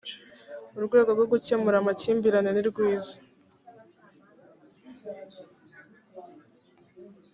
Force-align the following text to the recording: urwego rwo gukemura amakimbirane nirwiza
urwego 0.77 1.09
rwo 1.15 1.25
gukemura 1.31 1.75
amakimbirane 1.79 2.51
nirwiza 2.53 3.15